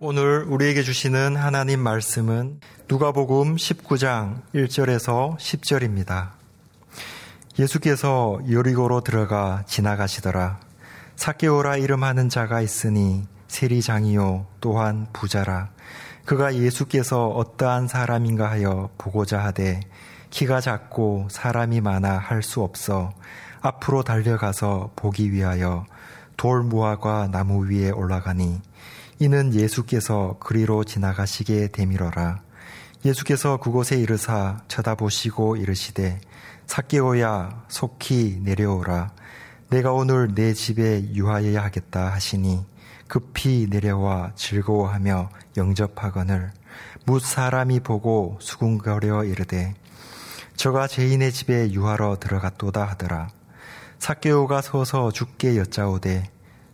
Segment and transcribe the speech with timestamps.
[0.00, 2.58] 오늘 우리에게 주시는 하나님 말씀은
[2.88, 6.30] 누가복음 19장 1절에서 10절입니다.
[7.60, 10.58] 예수께서 여리고로 들어가 지나가시더라.
[11.14, 15.70] 사케오라 이름하는 자가 있으니 세리장이요 또한 부자라.
[16.24, 19.78] 그가 예수께서 어떠한 사람인가 하여 보고자 하되
[20.30, 23.14] 키가 작고 사람이 많아 할 수 없어
[23.60, 25.86] 앞으로 달려가서 보기 위하여
[26.36, 28.60] 돌 무화과 나무 위에 올라가니
[29.18, 32.42] 이는 예수께서 그리로 지나가시게 되밀어라.
[33.04, 36.20] 예수께서 그곳에 이르사 쳐다보시고 이르시되
[36.66, 39.12] 사개오야 속히 내려오라.
[39.70, 42.64] 내가 오늘 내 집에 유하여야 하겠다 하시니
[43.06, 46.52] 급히 내려와 즐거워하며 영접하거늘
[47.06, 49.74] 무 사람이 보고 수군거려 이르되
[50.56, 53.28] 저가 죄인의 집에 유하러 들어갔도다 하더라.
[53.98, 56.24] 사개오가 서서 죽게 여짜오되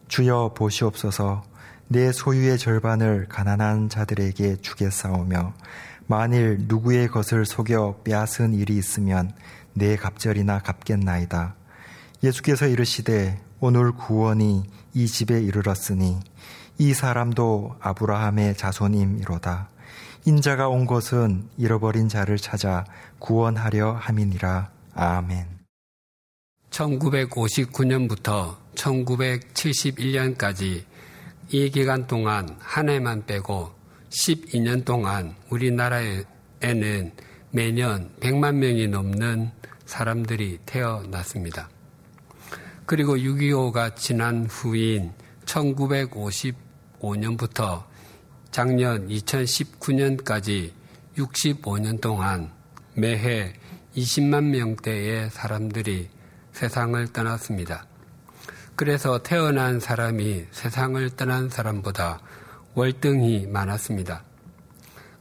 [0.08, 1.49] 주여 보시옵소서
[1.92, 5.54] 내 소유의 절반을 가난한 자들에게 주겠사오며
[6.06, 9.32] 만일 누구의 것을 속여 빼앗은 일이 있으면
[9.74, 11.56] 내 갑절이나 갚겠나이다.
[12.22, 16.20] 예수께서 이르시되 오늘 구원이 이 집에 이르렀으니
[16.78, 19.68] 이 사람도 아브라함의 자손임이로다.
[20.26, 22.84] 인자가 온 것은 잃어버린 자를 찾아
[23.18, 24.70] 구원하려 함이니라.
[24.94, 25.58] 아멘.
[26.70, 30.84] 1959년부터 1971년까지
[31.52, 33.72] 이 기간 동안 한 해만 빼고
[34.10, 37.12] 12년 동안 우리나라에는
[37.50, 39.50] 매년 100만 명이 넘는
[39.84, 41.68] 사람들이 태어났습니다.
[42.86, 45.10] 그리고 6.25가 지난 후인
[45.44, 47.82] 1955년부터
[48.52, 50.70] 작년 2019년까지
[51.16, 52.52] 65년 동안
[52.94, 53.54] 매해
[53.96, 56.10] 20만 명대의 사람들이
[56.52, 57.89] 세상을 떠났습니다.
[58.80, 62.18] 그래서 태어난 사람이 세상을 떠난 사람보다
[62.72, 64.24] 월등히 많았습니다.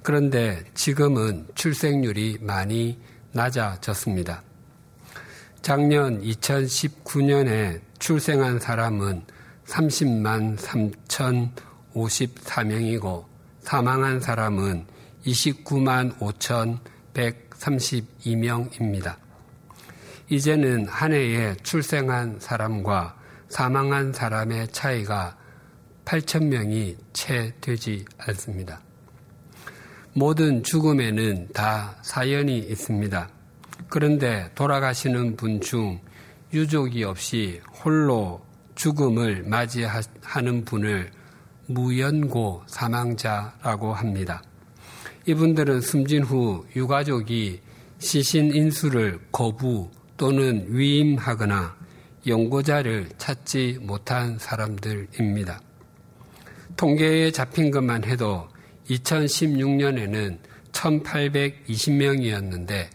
[0.01, 2.97] 그런데 지금은 출생률이 많이
[3.33, 4.43] 낮아졌습니다.
[5.61, 9.23] 작년 2019년에 출생한 사람은
[9.65, 10.57] 30만
[11.93, 13.25] 3,054명이고
[13.63, 14.85] 사망한 사람은
[15.25, 19.17] 29만 5,132명입니다.
[20.29, 23.18] 이제는 한 해에 출생한 사람과
[23.49, 25.35] 사망한 사람의 차이가
[26.05, 28.81] 8천 명이 채 되지 않습니다.
[30.13, 33.29] 모든 죽음에는 다 사연이 있습니다.
[33.89, 35.99] 그런데 돌아가시는 분 중
[36.53, 38.43] 유족이 없이 홀로
[38.73, 41.11] 죽음을 맞이하는 분을
[41.67, 44.41] 무연고 사망자라고 합니다.
[45.27, 47.61] 이분들은 숨진 후 유가족이
[47.99, 51.77] 시신 인수를 거부 또는 위임하거나
[52.29, 55.59] 연고자를 찾지 못한 사람들입니다.
[56.77, 58.47] 통계에 잡힌 것만 해도
[58.89, 60.37] 2016년에는
[60.71, 62.87] 1820명이었는데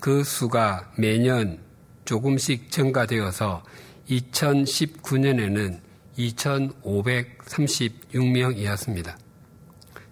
[0.00, 1.58] 그 수가 매년
[2.04, 3.64] 조금씩 증가되어서
[4.08, 5.80] 2019년에는
[6.16, 9.16] 2,536명이었습니다.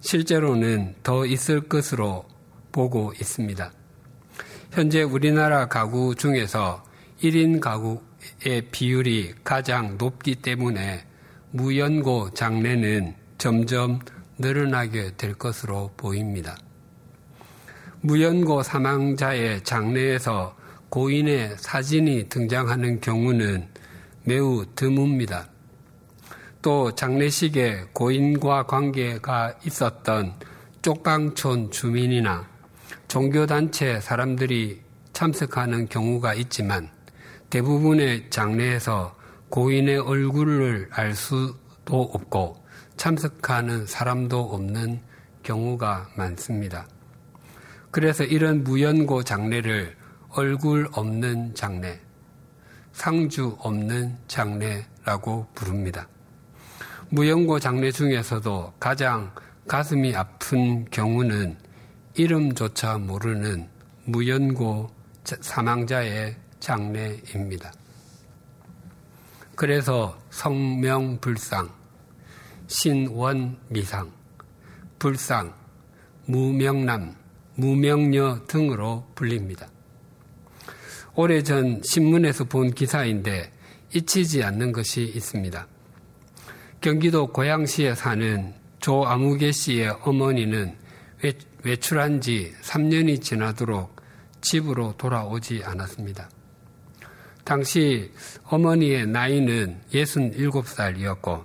[0.01, 2.27] 실제로는 더 있을 것으로
[2.71, 3.73] 보고 있습니다.
[4.73, 6.85] 현재 우리나라 가구 중에서
[7.23, 8.01] 1인 가구 의
[8.71, 11.05] 비율이 가장 높기 때문에
[11.51, 14.01] 무연고 장례는 점점
[14.39, 16.57] 늘어나게 될 것으로 보입니다.
[18.01, 20.57] 무연고 사망자의 장례에서
[20.91, 23.69] 고인의 사진이 등장하는 경우는
[24.25, 25.47] 매우 드뭅니다.
[26.63, 30.35] 또 장례식에 고인과 관계가 있었던
[30.83, 32.49] 쪽방촌 주민이나
[33.09, 34.83] 종교단체 사람들이
[35.13, 36.91] 참석하는 경우가 있지만
[37.51, 39.17] 대부분의 장례에서
[39.49, 42.65] 고인의 얼굴을 알 수도 없고
[42.97, 45.01] 참석하는 사람도 없는
[45.43, 46.87] 경우가 많습니다.
[47.91, 49.97] 그래서 이런 무연고 장례를
[50.31, 52.01] 얼굴 없는 장례,
[52.93, 56.09] 상주 없는 장례라고 부릅니다.
[57.09, 59.33] 무연고 장례 중에서도 가장
[59.69, 61.57] 가슴이 아픈 경우는
[62.15, 63.69] 이름조차 모르는
[64.05, 64.91] 무연고
[65.25, 67.73] 사망자의 장례입니다.
[69.55, 71.71] 그래서 성명불상,
[72.67, 74.11] 신원미상,
[74.99, 75.55] 불상,
[76.25, 77.15] 무명남,
[77.55, 79.69] 무명녀 등으로 불립니다.
[81.15, 83.53] 오래전 신문에서 본 기사인데
[83.95, 85.69] 잊히지 않는 것이 있습니다.
[86.81, 90.77] 경기도 고양시에 사는 조아무개 씨의 어머니는
[91.63, 93.95] 외출한 지 3년이 지나도록
[94.41, 96.29] 집으로 돌아오지 않았습니다.
[97.47, 98.11] 당시
[98.43, 101.45] 어머니의 나이는 67살이었고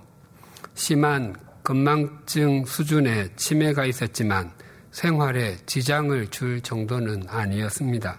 [0.74, 1.32] 심한
[1.62, 4.50] 건망증 수준의 치매가 있었지만
[4.90, 8.18] 생활에 지장을 줄 정도는 아니었습니다.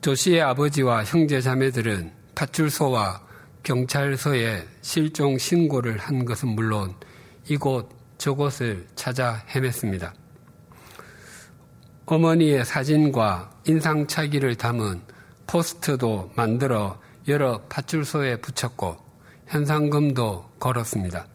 [0.00, 3.26] 조 씨의 아버지와 형제 자매들은 파출소와
[3.64, 6.94] 경찰서에 실종 신고를 한 것은 물론
[7.48, 10.12] 이곳 저곳을 찾아 헤맸습니다.
[12.06, 15.13] 어머니의 사진과 인상착의를 담은
[15.46, 18.96] 포스트도 만들어 여러 파출소에 붙였고
[19.46, 21.26] 현상금도 걸었습니다.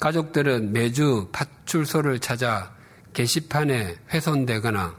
[0.00, 2.74] 가족들은 매주 파출소를 찾아
[3.12, 4.96] 게시판에 훼손되거나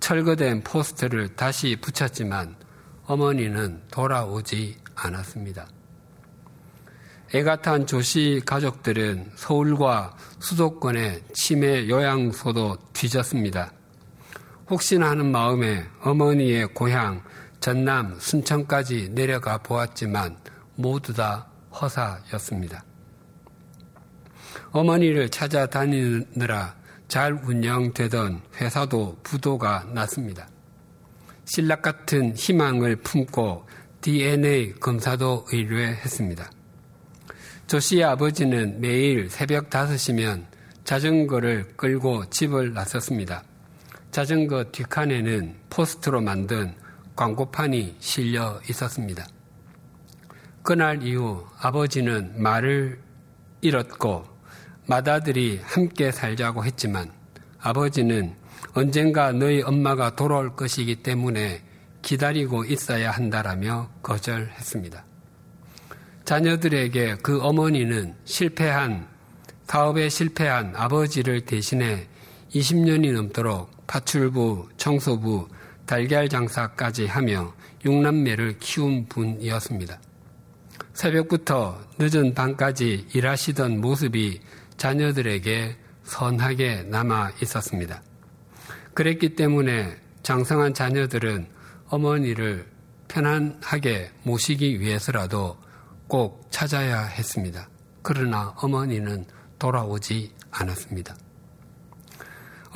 [0.00, 2.56] 철거된 포스트를 다시 붙였지만
[3.04, 5.68] 어머니는 돌아오지 않았습니다.
[7.34, 13.72] 애가 탄 조씨 가족들은 서울과 수도권의 치매 요양소도 뒤졌습니다.
[14.70, 17.22] 혹시나 하는 마음에 어머니의 고향
[17.60, 20.36] 전남 순천까지 내려가 보았지만
[20.74, 22.84] 모두 다 허사였습니다.
[24.70, 26.76] 어머니를 찾아다니느라
[27.08, 30.48] 잘 운영되던 회사도 부도가 났습니다.
[31.46, 33.66] 신락 같은 희망을 품고
[34.02, 36.50] DNA 검사도 의뢰했습니다.
[37.66, 40.44] 조 씨의 아버지는 매일 새벽 5시면
[40.84, 43.42] 자전거를 끌고 집을 나섰습니다.
[44.18, 46.74] 자전거 뒷칸에는 포스트로 만든
[47.14, 49.24] 광고판이 실려 있었습니다.
[50.64, 53.00] 그날 이후 아버지는 말을
[53.60, 54.26] 잃었고
[54.86, 57.12] 맏아들이 함께 살자고 했지만
[57.60, 58.34] 아버지는
[58.72, 61.62] 언젠가 너희 엄마가 돌아올 것이기 때문에
[62.02, 65.04] 기다리고 있어야 한다라며 거절했습니다.
[66.24, 69.06] 자녀들에게 그 어머니는 실패한,
[69.68, 72.08] 사업에 실패한 아버지를 대신해
[72.54, 75.48] 20년이 넘도록 파출부, 청소부,
[75.86, 77.54] 달걀 장사까지 하며
[77.84, 80.00] 육남매를 키운 분이었습니다.
[80.92, 84.40] 새벽부터 늦은 밤까지 일하시던 모습이
[84.76, 88.02] 자녀들에게 선하게 남아 있었습니다.
[88.94, 91.46] 그랬기 때문에 장성한 자녀들은
[91.88, 92.66] 어머니를
[93.08, 95.56] 편안하게 모시기 위해서라도
[96.06, 97.68] 꼭 찾아야 했습니다.
[98.02, 99.26] 그러나 어머니는
[99.58, 101.16] 돌아오지 않았습니다.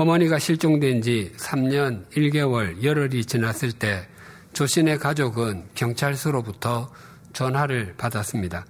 [0.02, 4.04] 어머니가 실종된 지 3년 1개월 열흘이 지났을 때
[4.52, 6.92] 조신의 가족은 경찰서로부터
[7.32, 8.66] 전화를 받았습니다.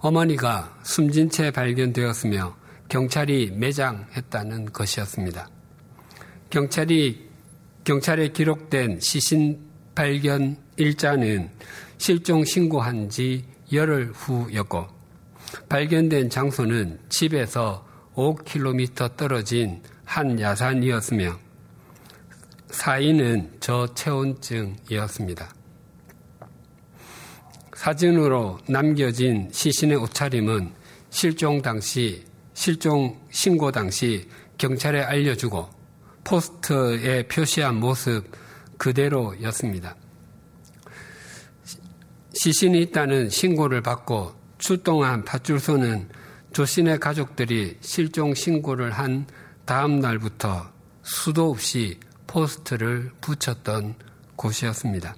[0.00, 2.54] 어머니가 숨진 채 발견되었으며
[2.90, 5.48] 경찰이 매장했다는 것이었습니다.
[6.50, 7.26] 경찰이
[7.84, 9.58] 경찰에 기록된 시신
[9.94, 11.48] 발견 일자는
[11.96, 14.86] 실종 신고한 지 열흘 후였고
[15.70, 17.87] 발견된 장소는 집에서
[18.18, 21.38] 5km 떨어진 한 야산이었으며
[22.70, 25.54] 사인은 저체온증이었습니다.
[27.74, 30.72] 사진으로 남겨진 시신의 옷차림은
[31.10, 32.24] 실종 당시,
[32.54, 34.28] 실종 신고 당시
[34.58, 35.70] 경찰에 알려주고
[36.24, 38.24] 포스터에 표시한 모습
[38.78, 39.94] 그대로였습니다.
[42.32, 46.17] 시신이 있다는 신고를 받고 출동한 파출소는
[46.58, 49.28] 조신의 가족들이 실종 신고를 한
[49.64, 50.68] 다음 날부터
[51.02, 53.94] 수도 없이 포스터를 붙였던
[54.34, 55.14] 곳이었습니다.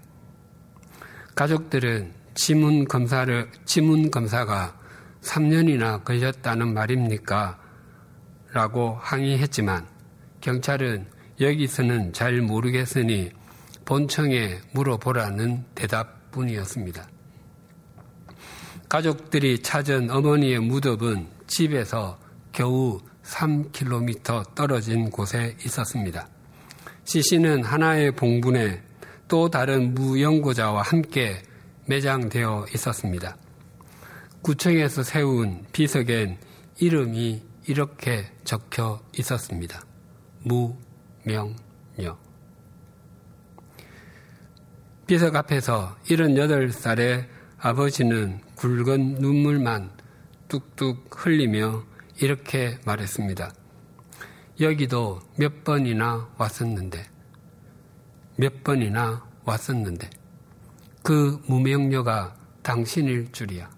[1.35, 4.79] 가족들은 지문 검사를, 지문 검사가
[5.23, 7.59] 3년이나 걸렸다는 말입니까?
[8.53, 9.87] 라고 항의했지만
[10.43, 11.07] 경찰은
[11.41, 13.31] 여기서는 잘 모르겠으니
[13.87, 17.09] 본청에 물어보라는 대답뿐이었습니다.
[18.91, 22.17] 가족들이 찾은 어머니의 무덤은 집에서
[22.53, 26.29] 겨우 3km 떨어진 곳에 있었습니다.
[27.05, 28.83] 시신은 하나의 봉분에
[29.27, 31.43] 또 다른 무연고자와 함께
[31.87, 33.37] 매장되어 있었습니다.
[34.43, 36.39] 구청에서 세운 비석엔
[36.79, 39.83] 이름이 이렇게 적혀 있었습니다.
[40.45, 42.17] 무명녀.
[45.07, 47.27] 비석 앞에서 78살의
[47.59, 50.00] 아버지는 굵은 눈물만
[50.51, 51.85] 뚝뚝 흘리며
[52.21, 53.55] 이렇게 말했습니다.
[54.61, 57.07] 여기도 몇 번이나 왔었는데,
[58.37, 60.11] 몇 번이나 왔었는데,
[61.03, 63.71] 그 무명녀가 당신일 줄이야.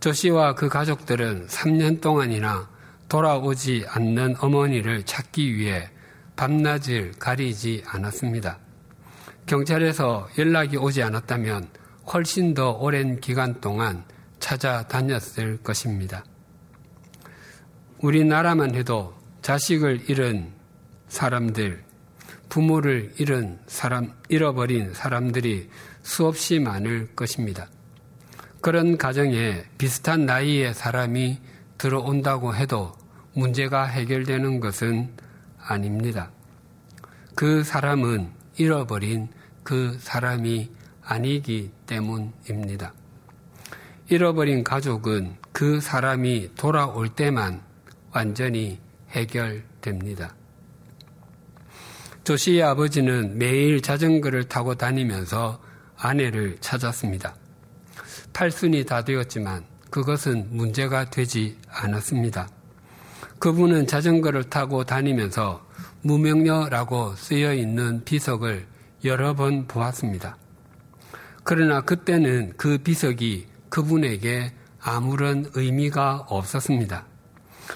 [0.00, 2.68] 조 씨와 그 가족들은 3년 동안이나
[3.08, 5.90] 돌아오지 않는 어머니를 찾기 위해
[6.34, 8.58] 밤낮을 가리지 않았습니다.
[9.46, 11.68] 경찰에서 연락이 오지 않았다면
[12.12, 14.04] 훨씬 더 오랜 기간 동안
[14.44, 16.22] 찾아다녔을 것입니다.
[17.98, 20.52] 우리나라만 해도 자식을 잃은
[21.08, 21.82] 사람들,
[22.50, 25.70] 부모를 잃은 사람, 잃어버린 사람들이
[26.02, 27.68] 수없이 많을 것입니다.
[28.60, 31.40] 그런 가정에 비슷한 나이의 사람이
[31.78, 32.94] 들어온다고 해도
[33.32, 35.10] 문제가 해결되는 것은
[35.58, 36.30] 아닙니다.
[37.34, 39.28] 그 사람은 잃어버린
[39.62, 40.70] 그 사람이
[41.02, 42.92] 아니기 때문입니다.
[44.08, 47.62] 잃어버린 가족은 그 사람이 돌아올 때만
[48.12, 48.78] 완전히
[49.10, 50.34] 해결됩니다.
[52.24, 55.60] 조씨의 아버지는 매일 자전거를 타고 다니면서
[55.96, 57.34] 아내를 찾았습니다.
[58.32, 62.48] 팔순이 다 되었지만 그것은 문제가 되지 않았습니다.
[63.38, 65.64] 그분은 자전거를 타고 다니면서
[66.02, 68.66] 무명녀라고 쓰여 있는 비석을
[69.04, 70.36] 여러 번 보았습니다.
[71.42, 77.06] 그러나 그때는 그 비석이 그분에게 아무런 의미가 없었습니다.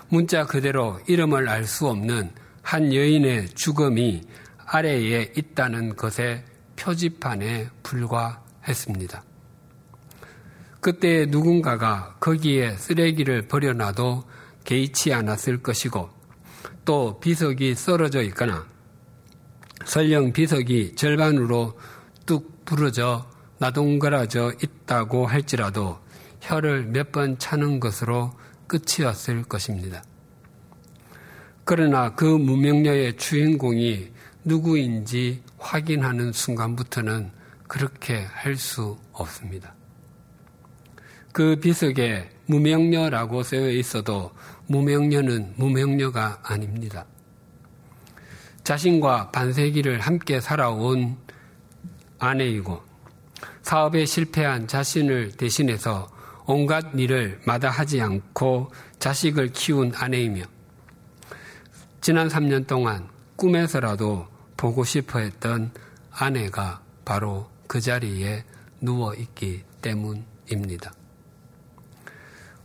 [0.08, 2.30] 문자 그대로 이름을 알 수 없는
[2.62, 4.22] 한 여인의 죽음이
[4.64, 6.44] 아래에 있다는 것의
[6.76, 9.24] 표지판에 불과했습니다.
[10.80, 14.22] 그때 누군가가 거기에 쓰레기를 버려놔도
[14.62, 16.10] 개의치 않았을 것이고
[16.84, 18.64] 또 비석이 썰어져 있거나
[19.84, 21.76] 설령 비석이 절반으로
[22.24, 23.28] 뚝 부러져
[23.58, 25.98] 나동거라져 있다고 할지라도
[26.40, 28.32] 혀를 몇 번 차는 것으로
[28.66, 30.04] 끝이었을 것입니다.
[31.64, 34.12] 그러나 그 무명녀의 주인공이
[34.44, 37.30] 누구인지 확인하는 순간부터는
[37.66, 39.74] 그렇게 할 수 없습니다.
[41.32, 44.32] 그 비석에 무명녀라고 쓰여 있어도
[44.66, 47.04] 무명녀는 무명녀가 아닙니다.
[48.64, 51.16] 자신과 반세기를 함께 살아온
[52.18, 52.87] 아내이고
[53.68, 56.08] 사업에 실패한 자신을 대신해서
[56.46, 60.44] 온갖 일을 마다하지 않고 자식을 키운 아내이며
[62.00, 63.06] 지난 3년 동안
[63.36, 65.70] 꿈에서라도 보고 싶어 했던
[66.10, 68.42] 아내가 바로 그 자리에
[68.80, 70.94] 누워 있기 때문입니다.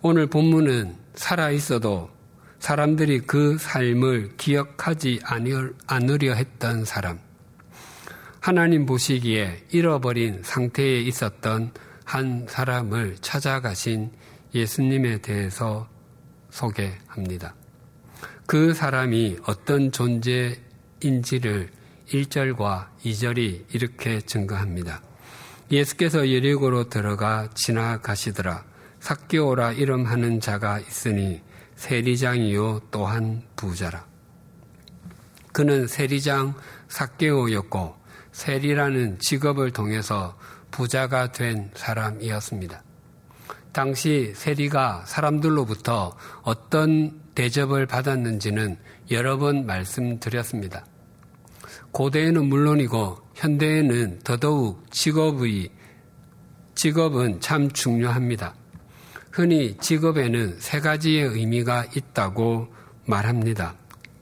[0.01, 2.12] 오늘 본문은 살아 있어도
[2.60, 5.19] 사람들이 그 삶을 기억하지
[5.86, 7.19] 않으려 했던 사람,
[8.44, 11.72] 하나님 보시기에 잃어버린 상태에 있었던
[12.04, 14.12] 한 사람을 찾아가신
[14.54, 15.88] 예수님에 대해서
[16.50, 17.56] 소개합니다.
[18.46, 21.70] 그 사람이 어떤 존재인지를
[22.10, 25.02] 1절과 2절이 이렇게 증거합니다.
[25.72, 28.66] 예수께서 예리고로 들어가 지나가시더라.
[29.00, 31.42] 삭개오라 이름하는 자가 있으니
[31.78, 34.06] 세리장이요 또한 부자라.
[35.54, 36.56] 그는 세리장
[36.90, 38.02] 삭개오였고
[38.34, 40.38] 세리라는 직업을 통해서
[40.72, 42.84] 부자가 된 사람이었습니다.
[43.72, 48.78] 당시 세리가 사람들로부터 어떤 대접을 받았는지는
[49.12, 50.86] 여러 번 말씀드렸습니다.
[51.92, 55.70] 고대에는 물론이고 현대에는 더더욱 직업의
[56.75, 58.56] 직업은 참 중요합니다.
[59.32, 62.68] 흔히 직업에는 세 가지의 의미가 있다고
[63.06, 63.75] 말합니다.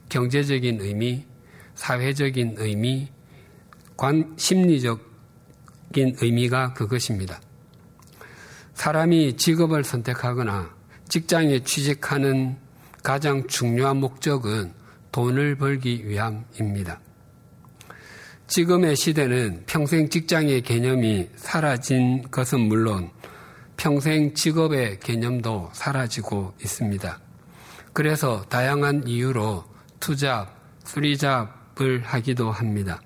[0.08, 1.26] 경제적인 의미,
[1.74, 3.10] 사회적인 의미,
[4.02, 4.96] 관, 심리적인
[6.20, 7.40] 의미가 그것입니다.
[8.74, 10.74] 사람이 직업을 선택하거나
[11.08, 12.56] 직장에 취직하는
[13.04, 14.72] 가장 중요한 목적은
[15.12, 16.98] 돈을 벌기 위함입니다.
[18.48, 23.08] 지금의 시대는 평생 직장의 개념이 사라진 것은 물론
[23.76, 27.20] 평생 직업의 개념도 사라지고 있습니다.
[27.92, 29.62] 그래서 다양한 이유로
[30.00, 30.48] 투잡,
[30.86, 33.00] 프리잡을 하기도 합니다.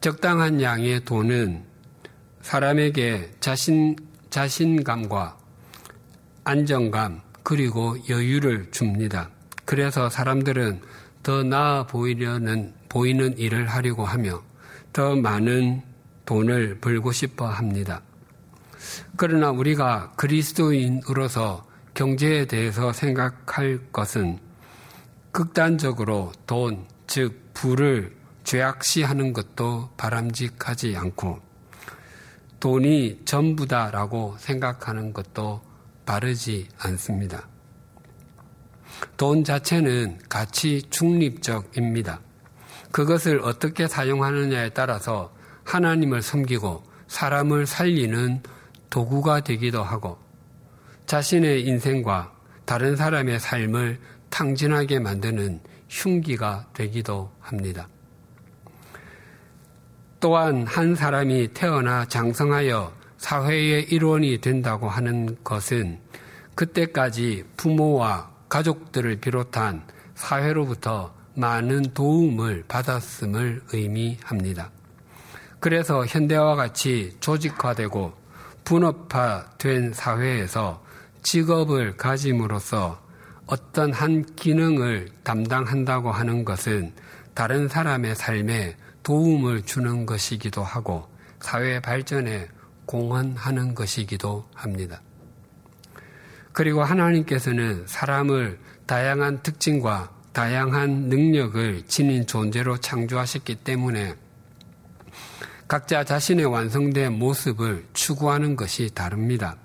[0.00, 1.64] 적당한 양의 돈은
[2.42, 3.96] 사람에게 자신,
[4.30, 5.36] 자신감과
[6.44, 9.28] 안정감, 그리고 여유를 줍니다.
[9.64, 10.80] 그래서 사람들은
[11.22, 14.42] 더 나아 보이려는, 보이는 일을 하려고 하며
[14.92, 15.82] 더 많은
[16.26, 18.00] 돈을 벌고 싶어 합니다.
[19.16, 24.38] 그러나 우리가 그리스도인으로서 경제에 대해서 생각할 것은
[25.32, 28.17] 극단적으로 돈, 즉, 부를
[28.48, 31.38] 죄악시하는 것도 바람직하지 않고
[32.60, 35.60] 돈이 전부다라고 생각하는 것도
[36.06, 37.46] 바르지 않습니다.
[39.18, 42.22] 돈 자체는 가치 중립적입니다.
[42.90, 48.42] 그것을 어떻게 사용하느냐에 따라서 하나님을 섬기고 사람을 살리는
[48.88, 50.18] 도구가 되기도 하고
[51.04, 52.32] 자신의 인생과
[52.64, 54.00] 다른 사람의 삶을
[54.30, 57.88] 탕진하게 만드는 흉기가 되기도 합니다.
[60.20, 66.00] 또한 한 사람이 태어나 장성하여 사회의 일원이 된다고 하는 것은
[66.54, 69.82] 그때까지 부모와 가족들을 비롯한
[70.14, 74.70] 사회로부터 많은 도움을 받았음을 의미합니다.
[75.60, 78.12] 그래서 현대와 같이 조직화되고
[78.64, 80.82] 분업화된 사회에서
[81.22, 83.00] 직업을 가짐으로써
[83.46, 86.92] 어떤 한 기능을 담당한다고 하는 것은
[87.34, 88.76] 다른 사람의 삶에
[89.08, 91.08] 도움을 주는 것이기도 하고
[91.40, 92.46] 사회 발전에
[92.84, 95.00] 공헌하는 것이기도 합니다.
[96.52, 104.14] 그리고 하나님께서는 사람을 다양한 특징과 다양한 능력을 지닌 존재로 창조하셨기 때문에
[105.68, 109.56] 각자 자신의 완성된 모습을 추구하는 것이 다릅니다.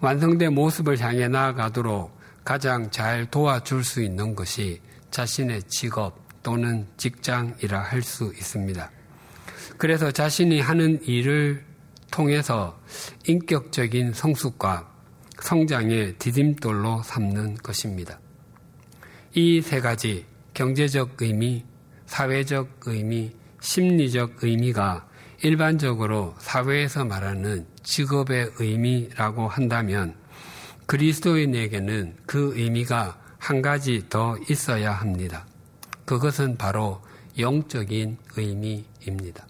[0.00, 2.14] 완성된 모습을 향해 나아가도록
[2.44, 8.90] 가장 잘 도와줄 수 있는 것이 자신의 직업 또는 직장이라 할 수 있습니다.
[9.76, 11.64] 그래서 자신이 하는 일을
[12.10, 12.78] 통해서
[13.26, 14.90] 인격적인 성숙과
[15.40, 18.18] 성장의 디딤돌로 삼는 것입니다.
[19.34, 21.64] 이 세 가지 경제적 의미,
[22.06, 23.30] 사회적 의미,
[23.60, 25.06] 심리적 의미가
[25.42, 30.14] 일반적으로 사회에서 말하는 직업의 의미라고 한다면
[30.86, 35.46] 그리스도인에게는 그 의미가 한 가지 더 있어야 합니다.
[36.10, 37.00] 그것은 바로
[37.38, 39.46] 영적인 의미입니다.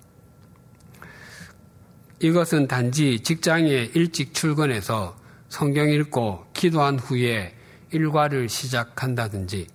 [2.19, 5.17] 이것은 단지 직장에 일찍 출근해서
[5.49, 7.57] 성경 읽고 기도한 후에
[7.93, 9.69] 일과를 시작한다든지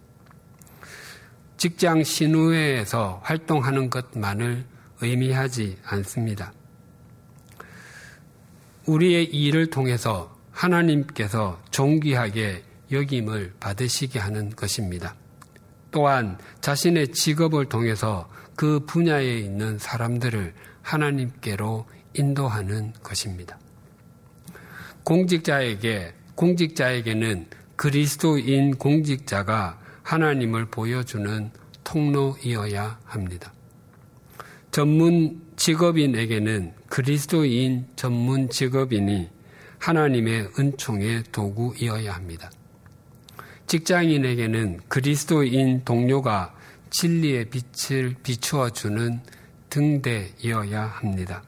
[1.57, 4.63] 직장 신우회에서 활동하는 것만을
[5.01, 6.53] 의미하지 않습니다.
[8.85, 15.15] 우리의 일을 통해서 하나님께서 존귀하게 여김을 받으시게 하는 것입니다.
[15.95, 23.57] 또한 자신의 직업을 통해서 그 분야에 있는 사람들을 하나님께로 인도하는 것입니다.
[25.05, 27.47] 공직자에게, 공직자에게는
[27.77, 31.49] 그리스도인 공직자가 하나님을 보여주는
[31.85, 33.53] 통로이어야 합니다.
[34.71, 39.29] 전문 직업인에게는 그리스도인 전문 직업인이
[39.79, 42.51] 하나님의 은총의 도구이어야 합니다.
[43.67, 46.55] 직장인에게는 그리스도인 동료가
[46.91, 49.19] 진리의 빛을 비추어 주는
[49.69, 51.43] 등대이어야 합니다.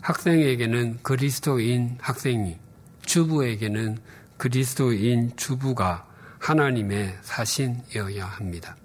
[0.00, 2.58] 학생에게는 그리스도인 학생이,
[3.02, 3.98] 주부에게는
[4.36, 6.08] 그리스도인 주부가
[6.40, 8.76] 하나님의 사신이어야 합니다.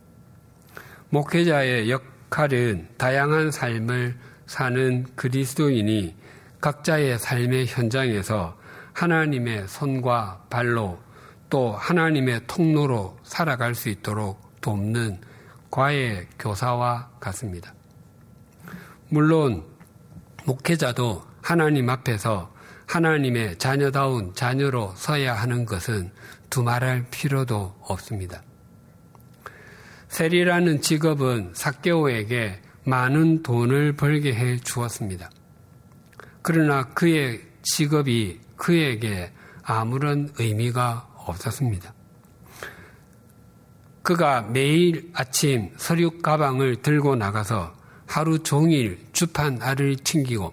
[1.10, 6.16] 목회자의 역할은 다양한 삶을 사는 그리스도인이
[6.62, 8.58] 각자의 삶의 현장에서
[8.94, 11.00] 하나님의 손과 발로
[11.50, 15.22] 또 하나님의 통로로 살아갈 수 있도록 돕는
[15.72, 17.74] 과외 교사와 같습니다.
[19.10, 19.64] 물론
[20.46, 22.54] 목회자도 하나님 앞에서
[22.88, 26.12] 하나님의 자녀다운 자녀로 서야 하는 것은
[26.50, 28.42] 두말할 필요도 없습니다.
[30.08, 35.30] 세리라는 직업은 사개오에게 많은 돈을 벌게 해 주었습니다.
[36.42, 39.34] 그러나 그의 직업이 그에게
[39.64, 41.94] 아무런 의미가 없었습니다.
[44.02, 50.52] 그가 매일 아침 서류 가방을 들고 나가서 하루 종일 주판 알을 챙기고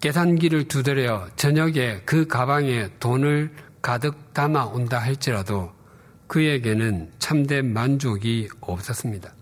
[0.00, 5.72] 계산기를 두드려 저녁에 그 가방에 돈을 가득 담아 온다 할지라도
[6.26, 9.32] 그에게는 참된 만족이 없었습니다.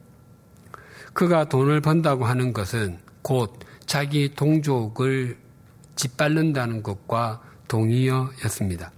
[1.13, 5.39] 그가 돈을 번다고 하는 것은 곧 자기 동족을
[5.97, 8.93] 짓밟는다는 것과 동의어였습니다.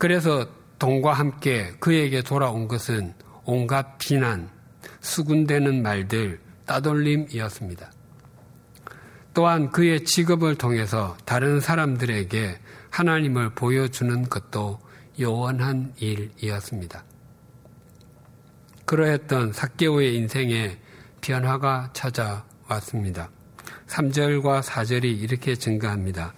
[0.00, 3.12] 그래서 돈과 함께 그에게 돌아온 것은
[3.44, 4.48] 온갖 비난,
[5.00, 7.92] 수군대는 말들, 따돌림이었습니다.
[9.34, 12.58] 또한 그의 직업을 통해서 다른 사람들에게
[12.88, 14.80] 하나님을 보여주는 것도
[15.20, 17.04] 요원한 일이었습니다.
[18.86, 20.78] 그러했던 사개오의 인생에
[21.20, 23.28] 변화가 찾아왔습니다.
[23.86, 26.32] 3절과 4절이 이렇게 증가합니다.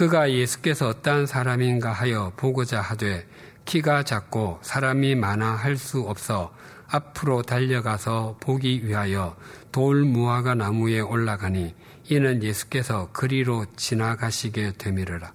[0.00, 3.26] 그가 예수께서 어떠한 사람인가 하여 보고자 하되
[3.66, 6.54] 키가 작고 사람이 많아 할 수 없어
[6.88, 9.36] 앞으로 달려가서 보기 위하여
[9.70, 11.74] 돌 무화과 나무에 올라가니
[12.08, 15.34] 이는 예수께서 그리로 지나가시게 되미르라.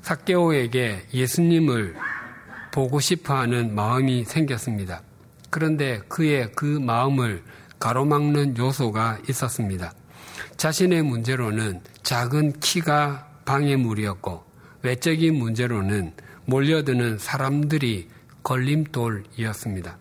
[0.00, 1.94] 사개오에게 예수님을
[2.72, 5.02] 보고 싶어 하는 마음이 생겼습니다.
[5.50, 7.44] 그런데 그의 그 마음을
[7.78, 9.92] 가로막는 요소가 있었습니다.
[10.56, 14.44] 자신의 문제로는 작은 키가 방해물이었고
[14.82, 16.12] 외적인 문제로는
[16.46, 18.08] 몰려드는 사람들이
[18.42, 19.98] 걸림돌이었습니다.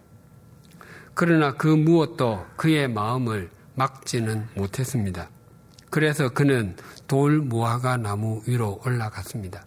[1.13, 5.29] 그러나 그 무엇도 그의 마음을 막지는 못했습니다.
[5.89, 6.75] 그래서 그는
[7.07, 9.65] 돌 무화과 나무 위로 올라갔습니다.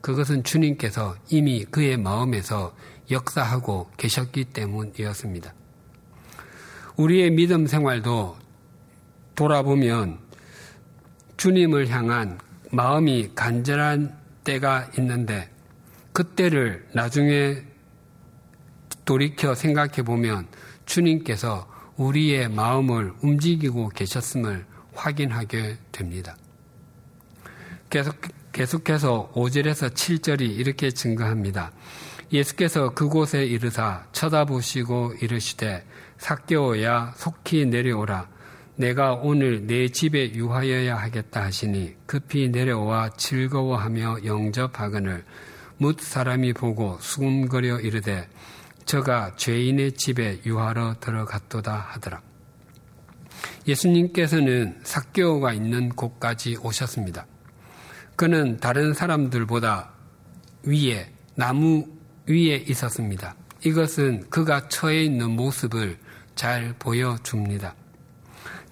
[0.00, 2.74] 그것은 주님께서 이미 그의 마음에서
[3.10, 5.54] 역사하고 계셨기 때문이었습니다.
[6.96, 8.36] 우리의 믿음 생활도
[9.34, 10.18] 돌아보면
[11.36, 12.38] 주님을 향한
[12.72, 15.50] 마음이 간절한 때가 있는데
[16.14, 17.62] 그때를 나중에
[19.04, 20.46] 돌이켜 생각해 보면
[20.86, 26.34] 주님께서 우리의 마음을 움직이고 계셨음을 확인하게 됩니다.
[27.90, 28.16] 계속,
[28.52, 31.72] 계속해서 5절에서 7절이 이렇게 증거합니다.
[32.32, 35.84] 예수께서 그곳에 이르사 쳐다보시고 이르시되
[36.16, 38.31] 삭개오야 속히 내려오라.
[38.76, 45.24] 내가 오늘 내 집에 유하여야 하겠다 하시니 급히 내려와 즐거워하며 영접하거늘
[45.76, 48.28] 묻 사람이 보고 수금거려 이르되
[48.84, 52.22] 저가 죄인의 집에 유하러 들어갔도다 하더라.
[53.66, 57.26] 예수님께서는 삭개오가 있는 곳까지 오셨습니다.
[58.16, 59.92] 그는 다른 사람들보다
[60.64, 61.86] 위에 나무
[62.26, 63.34] 위에 있었습니다.
[63.64, 65.98] 이것은 그가 처해 있는 모습을
[66.34, 67.74] 잘 보여줍니다.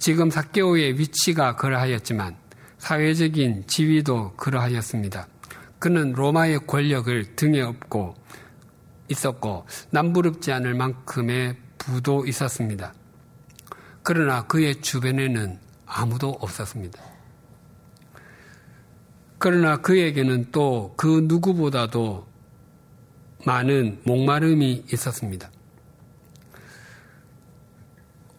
[0.01, 2.35] 지금 삭개오의 위치가 그러하였지만
[2.79, 5.29] 사회적인 지위도 그러하였습니다.
[5.79, 8.15] 그는 로마의 권력을 등에 업고
[9.09, 12.95] 있었고 남부럽지 않을 만큼의 부도 있었습니다.
[14.03, 17.03] 그러나 그의 주변에는 아무도 없었습니다.
[19.39, 22.27] 그러나 그에게는 또 그 누구보다도
[23.45, 25.51] 많은 목마름이 있었습니다.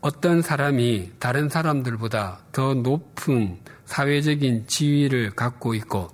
[0.02, 6.08] 어떤 사람이 다른 사람들보다 더 높은 사회적인 지위를 갖고 있고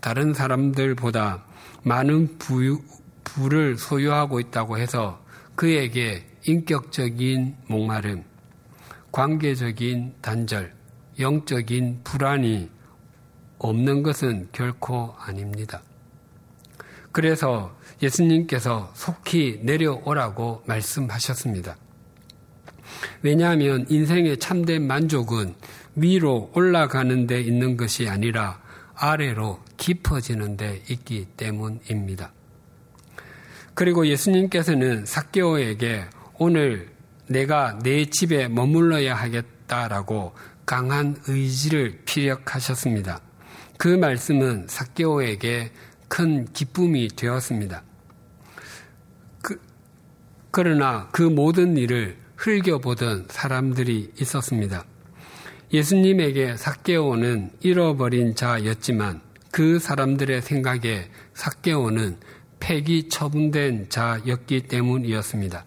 [0.00, 1.44] 다른 사람들보다
[1.82, 2.82] 많은 부,
[3.24, 5.24] 부를 소유하고 있다고 해서
[5.54, 8.24] 그에게 인격적인 목마름,
[9.10, 10.74] 관계적인 단절,
[11.18, 12.68] 영적인 불안이
[13.58, 15.80] 없는 것은 결코 아닙니다.
[17.10, 21.76] 그래서 예수님께서 속히 내려오라고 말씀하셨습니다.
[23.22, 25.54] 왜냐하면 인생의 참된 만족은
[25.96, 28.60] 위로 올라가는 데 있는 것이 아니라
[28.94, 32.32] 아래로 깊어지는 데 있기 때문입니다.
[33.74, 36.04] 그리고 예수님께서는 사개오에게
[36.38, 36.90] 오늘
[37.26, 40.34] 내가 내 집에 머물러야 하겠다라고
[40.66, 43.20] 강한 의지를 피력하셨습니다.
[43.78, 45.72] 그 말씀은 사개오에게
[46.08, 47.82] 큰 기쁨이 되었습니다.
[49.40, 49.58] 그,
[50.50, 54.84] 그러나 그 모든 일을 흘겨보던 사람들이 있었습니다.
[55.74, 62.16] 예수님에게 사개오는 잃어버린 자였지만 그 사람들의 생각에 사개오는
[62.58, 65.64] 폐기 처분된 자였기 때문이었습니다.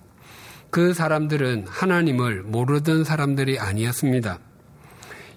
[0.71, 4.39] 그 사람들은 하나님을 모르던 사람들이 아니었습니다.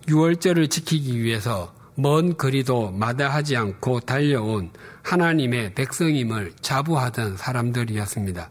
[0.08, 4.70] 유월절을 지키기 위해서 먼 거리도 마다하지 않고 달려온
[5.02, 8.50] 하나님의 백성임을 자부하던 사람들이었습니다.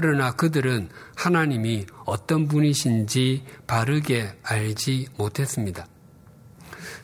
[0.00, 5.86] 그러나 그들은 하나님이 어떤 분이신지 바르게 알지 못했습니다.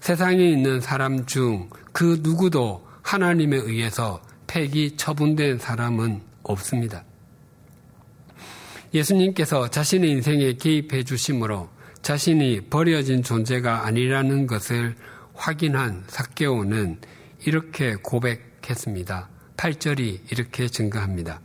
[0.00, 7.04] 세상에 있는 사람 중 그 누구도 하나님에 의해서 폐기 처분된 사람은 없습니다.
[8.92, 11.68] 예수님께서 자신의 인생에 개입해 주심으로
[12.02, 14.96] 자신이 버려진 존재가 아니라는 것을
[15.34, 16.98] 확인한 사개오는
[17.46, 19.28] 이렇게 고백했습니다.
[19.56, 21.40] 8절이 이렇게 증가합니다.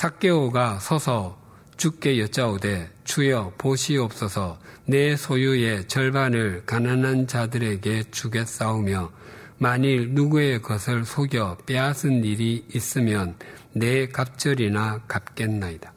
[0.00, 1.38] 삭개오가 서서
[1.76, 9.12] 주께 여짜오되 주여 보시옵소서 내 소유의 절반을 가난한 자들에게 주겠사오며
[9.58, 13.36] 만일 누구의 것을 속여 빼앗은 일이 있으면
[13.74, 15.92] 내 갑절이나 갚겠나이다.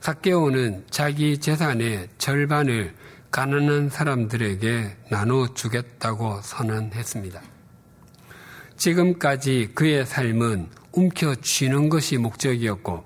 [0.00, 2.92] 삭개오는 자기 재산의 절반을
[3.30, 7.40] 가난한 사람들에게 나눠 주겠다고 선언했습니다.
[8.78, 13.04] 지금까지 그의 삶은 움켜쥐는 것이 목적이었고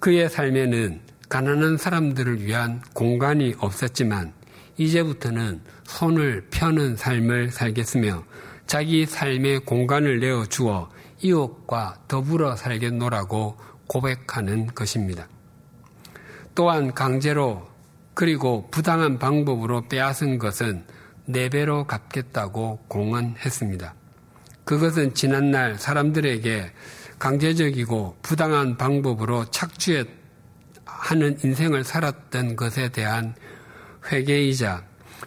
[0.00, 4.32] 그의 삶에는 가난한 사람들을 위한 공간이 없었지만
[4.76, 8.24] 이제부터는 손을 펴는 삶을 살겠으며
[8.66, 15.28] 자기 삶의 공간을 내어 주어 이웃과 더불어 살겠노라고 고백하는 것입니다.
[16.54, 17.68] 또한 강제로
[18.14, 20.84] 그리고 부당한 방법으로 빼앗은 것은
[21.24, 23.94] 네 배로 갚겠다고 공언했습니다.
[24.72, 26.72] 그것은 지난날 사람들에게
[27.18, 30.06] 강제적이고 부당한 방법으로 착취하는
[31.44, 33.34] 인생을 살았던 것에 대한
[34.10, 34.82] 회개이자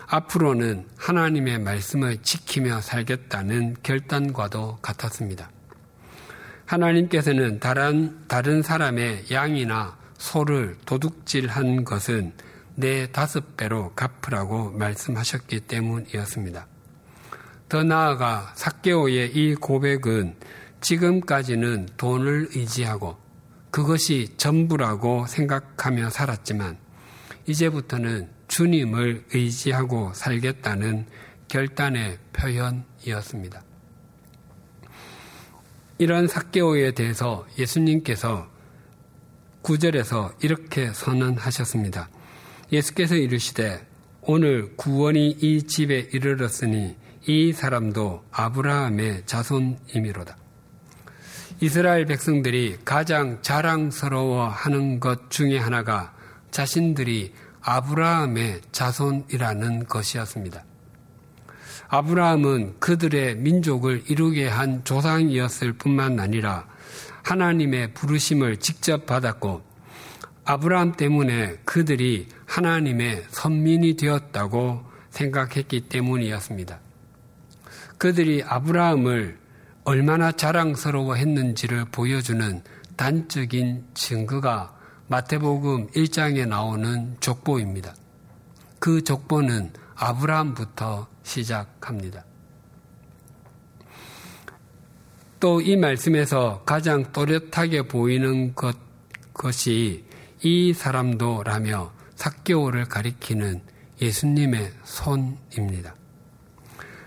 [0.07, 5.51] 앞으로는 하나님의 말씀을 지키며 살겠다는 결단과도 같았습니다.
[6.65, 12.33] 하나님께서는 다른, 다른 사람의 양이나 소를 도둑질한 것은
[12.73, 16.65] 내 다섯 배로 갚으라고 말씀하셨기 때문이었습니다.
[17.67, 20.35] 더 나아가 사개오의 이 고백은
[20.81, 23.17] 지금까지는 돈을 의지하고
[23.71, 26.77] 그것이 전부라고 생각하며 살았지만
[27.47, 31.07] 이제부터는 주님을 의지하고 살겠다는
[31.47, 33.63] 결단의 표현이었습니다.
[35.97, 38.47] 이런 사개오에 대해서 예수님께서
[39.61, 42.09] 구절에서 이렇게 선언하셨습니다.
[42.71, 43.87] 예수께서 이르시되
[44.21, 46.95] 오늘 구원이 이 집에 이르렀으니
[47.27, 50.37] 이 사람도 아브라함의 자손이미로다.
[51.59, 56.13] 이스라엘 백성들이 가장 자랑스러워 하는 것 중에 하나가
[56.51, 60.63] 자신들이 아브라함의 자손이라는 것이었습니다.
[61.87, 66.67] 아브라함은 그들의 민족을 이루게 한 조상이었을 뿐만 아니라
[67.23, 69.63] 하나님의 부르심을 직접 받았고
[70.43, 76.84] 아브라함 때문에 그들이 하나님의 선민이 되었다고 생각했기 때문이었습니다.
[77.97, 79.37] 그들이 아브라함을
[79.83, 82.61] 얼마나 자랑스러워 했는지를 보여주는
[82.95, 84.75] 단적인 증거가
[85.07, 87.93] 마태복음 1장에 나오는 족보입니다.
[88.79, 92.25] 그 족보는 아브라함부터 시작합니다.
[95.39, 98.75] 또 이 말씀에서 가장 또렷하게 보이는 것,
[99.33, 100.05] 것이
[100.41, 103.61] 이 사람도라며 사개오를 가리키는
[104.01, 105.93] 예수님의 손입니다.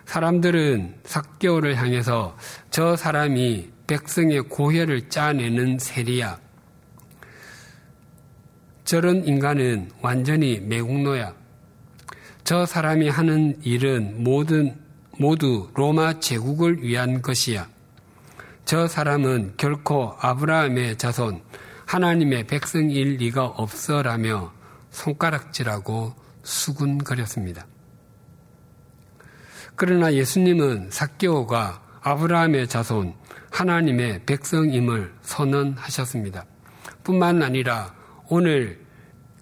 [0.09, 2.35] 사람들은 사개오를 향해서
[2.71, 6.39] 저 사람이 백성의 고혈을 짜내는 세리야.
[8.85, 11.35] 저런 인간은 완전히 매국노야.
[12.43, 14.79] 저 사람이 하는 일은 모든,
[15.19, 17.69] 모두 로마 제국을 위한 것이야.
[18.65, 21.43] 저 사람은 결코 아브라함의 자손,
[21.85, 24.55] 하나님의 백성일 리가 없어라며
[24.91, 27.67] 손가락질하고 수군거렸습니다.
[29.79, 33.15] 그러나 예수님은 사개오가 아브라함의 자손,
[33.51, 36.45] 하나님의 백성임을 선언하셨습니다.
[37.05, 37.95] 뿐만 아니라
[38.29, 38.85] 오늘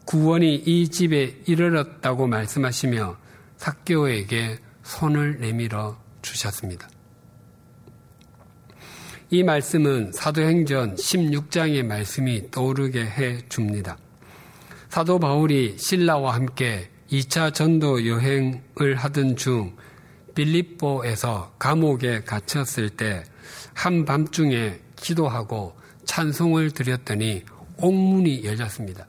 [0.04, 3.16] 구원이 이 집에 이르렀다고 말씀하시며
[3.56, 6.86] 사개오에게 손을 내밀어 주셨습니다.
[9.30, 13.96] 이 말씀은 사도행전 16장의 말씀이 떠오르게 해 줍니다.
[14.90, 19.74] 사도 바울이 신라와 함께 2차 전도 여행을 하던 중
[20.36, 23.24] 빌립보에서 감옥에 갇혔을 때
[23.74, 27.44] 한밤중에 기도하고 찬송을 드렸더니
[27.78, 29.06] 옥문이 열렸습니다.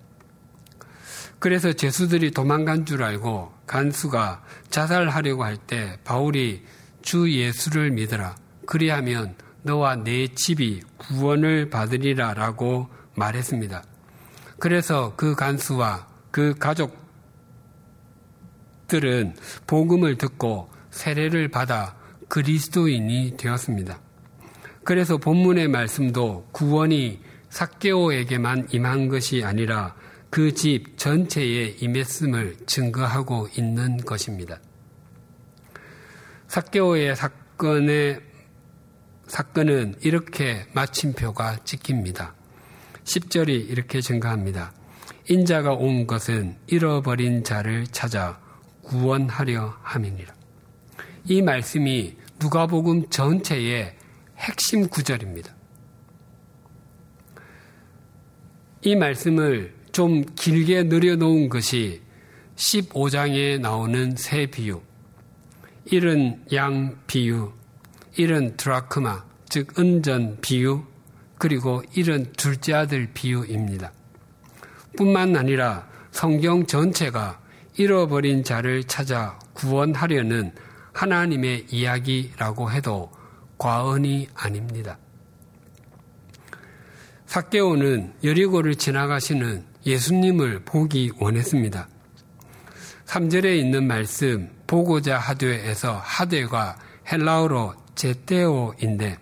[1.40, 6.64] 그래서 제수들이 도망간 줄 알고 간수가 자살하려고 할 때 바울이
[7.04, 8.36] 주 예수를 믿어라.
[8.66, 13.84] 그리하면 너와 내 집이 구원을 받으리라 라고 말했습니다.
[14.60, 16.56] 그래서 그 간수와 그
[18.88, 19.36] 가족들은
[19.68, 21.96] 복음을 듣고 세례를 받아
[22.28, 24.00] 그리스도인이 되었습니다.
[24.84, 29.96] 그래서 본문의 말씀도 구원이 사개오에게만 임한 것이 아니라
[30.30, 34.60] 그 집 전체에 임했음을 증거하고 있는 것입니다.
[36.48, 38.22] 사개오의 사건의
[39.28, 42.34] 사건은 이렇게 마침표가 찍힙니다.
[43.04, 44.74] 10절이 이렇게 증가합니다.
[45.30, 48.40] 인자가 온 것은 잃어버린 자를 찾아
[48.84, 50.37] 구원하려 함이니라.
[51.30, 53.94] 이 말씀이 누가복음 전체의
[54.38, 55.54] 핵심 구절입니다.
[58.84, 62.02] 이 말씀을 좀 길게 늘여놓은 것이
[62.56, 64.82] 15장에 나오는 새 비유,
[65.84, 67.52] 이른 양 비유,
[68.16, 70.86] 이른 드라크마, 즉 은전 비유,
[71.38, 73.92] 그리고 이른 둘째 아들 비유입니다.
[74.96, 77.42] 뿐만 아니라 성경 전체가
[77.76, 80.54] 잃어버린 자를 찾아 구원하려는
[80.98, 83.12] 하나님의 이야기라고 해도
[83.60, 84.98] 과언이 아닙니다.
[87.28, 91.88] 사개오는 여리고를 지나가시는 예수님을 보기 원했습니다.
[93.06, 96.78] 3절에 있는 말씀 보고자 하되에서 하되가
[97.12, 99.20] 헬라어로 제테오인데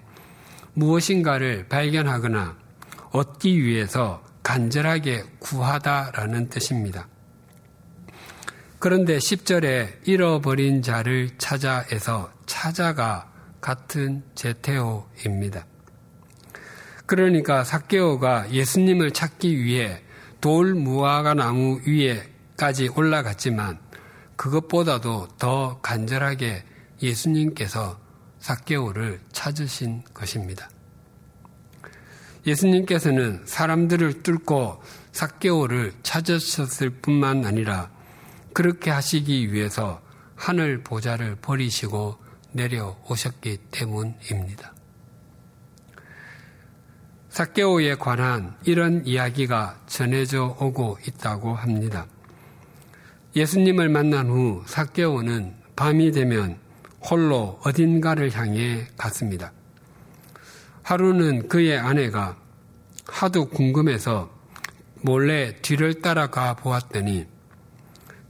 [0.76, 2.56] 무엇인가를 발견하거나
[3.12, 7.08] 얻기 위해서 간절하게 구하다라는 뜻입니다.
[8.86, 13.28] 그런데 10절에 잃어버린 자를 찾아에서 찾아가
[13.60, 15.66] 같은 제테오입니다.
[17.08, 20.04] 그러니까 사케오가 예수님을 찾기 위해
[20.40, 23.80] 돌 무화과 나무 위에까지 올라갔지만
[24.36, 26.64] 그것보다도 더 간절하게
[27.02, 28.00] 예수님께서
[28.38, 30.70] 사개오를 찾으신 것입니다.
[32.46, 37.95] 예수님께서는 사람들을 뚫고 사개오를 찾으셨을 뿐만 아니라
[38.56, 40.02] 그렇게 하시기 위해서
[40.34, 42.16] 하늘 보좌를 버리시고
[42.54, 44.74] 내려오셨기 때문입니다.
[47.28, 52.08] 사개오에 관한 이런 이야기가 전해져 오고 있다고 합니다.
[53.36, 56.58] 예수님을 만난 후 사개오는 밤이 되면
[57.02, 59.52] 홀로 어딘가를 향해 갔습니다.
[60.82, 62.38] 하루는 그의 아내가
[63.06, 64.30] 하도 궁금해서
[65.02, 67.35] 몰래 뒤를 따라가 보았더니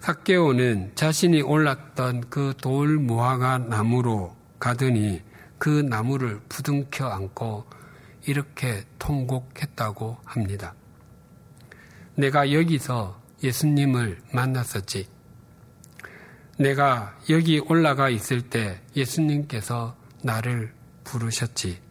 [0.06, 5.24] 사개오는 자신이 올랐던 그 돌 무화과 나무로 가더니
[5.58, 7.66] 그 나무를 부둥켜 안고
[8.28, 10.76] 이렇게 통곡했다고 합니다.
[12.14, 15.08] 내가 여기서 예수님을 만났었지.
[16.60, 20.72] 내가 여기 올라가 있을 때 예수님께서 나를
[21.04, 21.82] 부르셨지.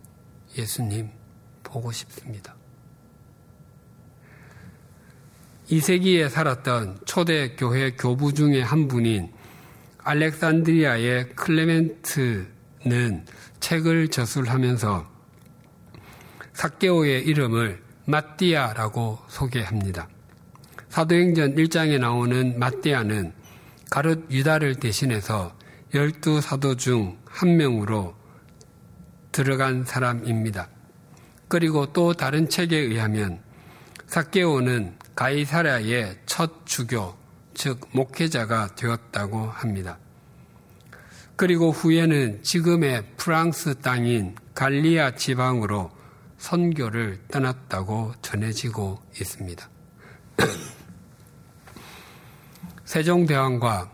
[0.56, 1.10] 예수님
[1.64, 2.54] 보고 싶습니다.
[5.70, 9.32] 2세기에 살았던 초대 교회 교부 중의 한 분인
[9.98, 13.24] 알렉산드리아의 클레멘트는
[13.60, 15.12] 책을 저술하면서
[16.52, 20.08] 사케오의 이름을 마띠아라고 소개합니다.
[20.90, 23.32] 사도행전 1장에 나오는 마띠아는
[23.90, 25.56] 가롯 유다를 대신해서
[25.94, 28.14] 열두 사도 중 한 명으로
[29.32, 30.68] 들어간 사람입니다.
[31.48, 33.40] 그리고 또 다른 책에 의하면
[34.06, 37.14] 사케오는 가이사라의 첫 주교,
[37.54, 39.98] 즉 목회자가 되었다고 합니다.
[41.36, 45.90] 그리고 후에는 지금의 프랑스 땅인 갈리아 지방으로
[46.38, 49.68] 선교를 떠났다고 전해지고 있습니다.
[52.84, 53.90] 세종대왕과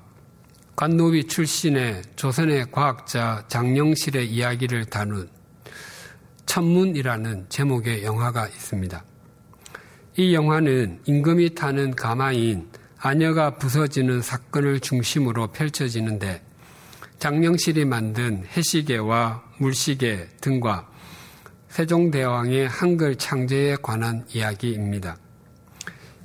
[0.77, 5.31] 관노비 출신의 조선의 과학자 장영실의 이야기를 다룬
[6.47, 9.05] 천문이라는 제목의 영화가 있습니다.
[10.21, 16.43] 이 영화는 임금이 타는 가마인 아녀가 부서지는 사건을 중심으로 펼쳐지는데
[17.19, 20.91] 장명실이 만든 해시계와 물시계 등과
[21.71, 25.17] 세종대왕의 한글 창제에 관한 이야기입니다.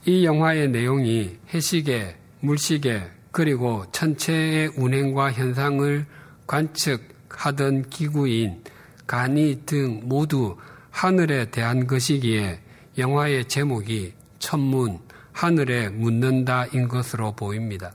[0.05, 6.05] 이 영화의 내용이 해시계, 물시계, 그리고 천체의 운행과 현상을
[6.47, 8.61] 관측하던 기구인
[9.07, 10.57] 간이 등 모두
[10.91, 12.64] 하늘에 대한 것이기에
[12.97, 14.99] 영화의 제목이 천문,
[15.33, 17.93] 하늘에 묻는다인 것으로 보입니다.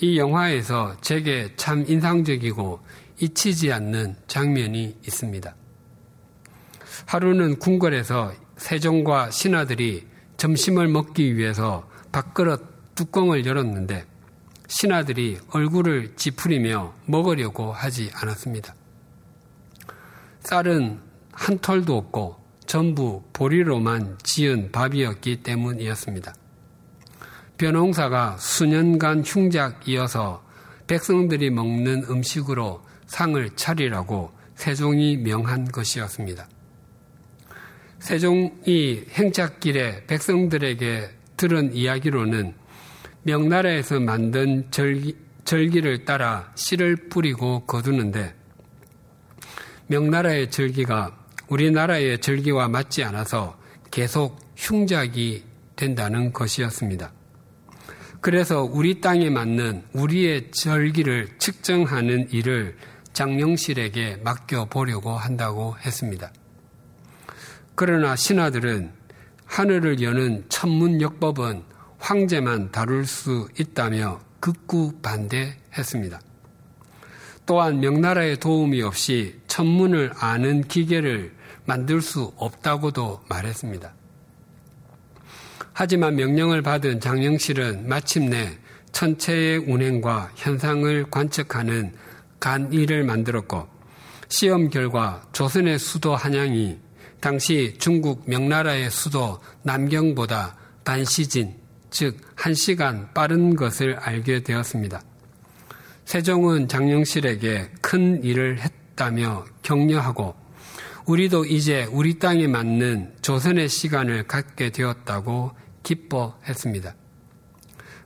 [0.00, 2.80] 이 영화에서 제게 참 인상적이고
[3.20, 5.54] 잊히지 않는 장면이 있습니다.
[7.06, 10.06] 하루는 궁궐에서 세종과 신하들이
[10.36, 14.04] 점심을 먹기 위해서 밥그릇 뚜껑을 열었는데
[14.68, 18.74] 신하들이 얼굴을 찌푸리며 먹으려고 하지 않았습니다.
[20.40, 21.00] 쌀은
[21.32, 22.43] 한 털도 없고
[22.74, 26.34] 전부 보리로만 지은 밥이었기 때문이었습니다.
[27.56, 30.44] 변홍사가 수년간 흉작 이어서
[30.88, 36.48] 백성들이 먹는 음식으로 상을 차리라고 세종이 명한 것이었습니다.
[38.00, 42.54] 세종이 행착길에 백성들에게 들은 이야기로는
[43.22, 48.34] 명나라에서 만든 절기, 절기를 따라 씨를 뿌리고 거두는데
[49.86, 53.58] 명나라의 절기가 우리나라의 절기와 맞지 않아서
[53.90, 55.44] 계속 흉작이
[55.76, 57.12] 된다는 것이었습니다.
[58.20, 62.76] 그래서 우리 땅에 맞는 우리의 절기를 측정하는 일을
[63.12, 66.32] 장영실에게 맡겨보려고 한다고 했습니다.
[67.74, 68.92] 그러나 신하들은
[69.44, 71.64] 하늘을 여는 천문역법은
[71.98, 76.20] 황제만 다룰 수 있다며 극구 반대했습니다.
[77.46, 81.33] 또한 명나라의 도움이 없이 천문을 아는 기계를
[81.64, 83.92] 만들 수 없다고도 말했습니다.
[85.72, 88.58] 하지만 명령을 받은 장영실은 마침내
[88.92, 91.94] 천체의 운행과 현상을 관측하는
[92.38, 93.66] 간이를 만들었고
[94.28, 96.78] 시험 결과 조선의 수도 한양이
[97.20, 101.54] 당시 중국 명나라의 수도 남경보다 반시진,
[101.90, 105.00] 즉 1시간 빠른 것을 알게 되었습니다.
[106.04, 110.43] 세종은 장영실에게 큰 일을 했다며 격려하고
[111.06, 116.94] 우리도 이제 우리 땅에 맞는 조선의 시간을 갖게 되었다고 기뻐했습니다.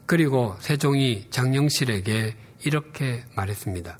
[0.04, 3.98] 그리고 세종이 장영실에게 이렇게 말했습니다.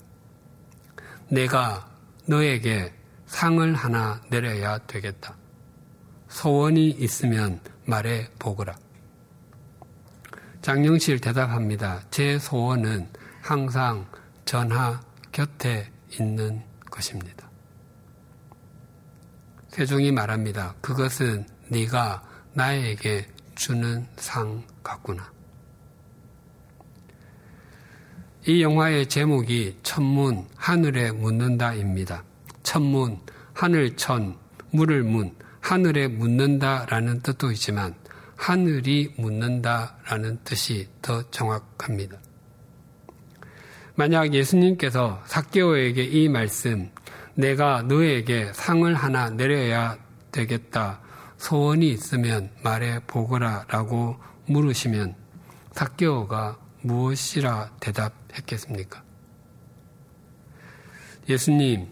[1.29, 1.89] 내가
[2.25, 2.93] 너에게
[3.25, 5.37] 상을 하나 내려야 되겠다.
[6.27, 8.75] 소원이 있으면 말해 보거라.
[10.61, 12.01] 장영실 대답합니다.
[12.11, 13.07] 제 소원은
[13.41, 14.05] 항상
[14.43, 14.99] 전하
[15.31, 16.61] 곁에 있는
[16.91, 17.48] 것입니다.
[19.79, 20.75] 세종이 말합니다.
[20.81, 22.21] 그것은 네가
[22.51, 23.25] 나에게
[23.55, 25.31] 주는 상 같구나.
[28.45, 32.25] 이 영화의 제목이 천문 하늘에 묻는다입니다.
[32.61, 33.21] 천문
[33.53, 34.37] 하늘천
[34.71, 37.95] 물을 문 하늘에 묻는다라는 뜻도 있지만
[38.35, 42.17] 하늘이 묻는다라는 뜻이 더 정확합니다.
[43.95, 46.89] 만약 예수님께서 사개오에게 이 말씀,
[47.35, 49.97] 내가 너에게 상을 하나 내려야
[50.31, 51.01] 되겠다.
[51.37, 54.17] 소원이 있으면 말해 보거라 라고
[54.47, 55.15] 물으시면
[55.71, 59.03] 사개오가 무엇이라 대답했겠습니까?
[61.29, 61.87] 예수님,